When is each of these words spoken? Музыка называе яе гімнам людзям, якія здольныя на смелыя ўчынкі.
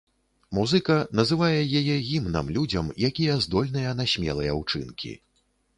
Музыка 0.57 0.95
называе 1.19 1.59
яе 1.81 1.99
гімнам 2.09 2.49
людзям, 2.59 2.91
якія 3.11 3.39
здольныя 3.47 3.97
на 4.03 4.11
смелыя 4.17 4.59
ўчынкі. 4.65 5.17